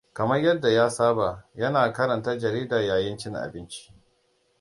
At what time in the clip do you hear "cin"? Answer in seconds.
3.17-3.33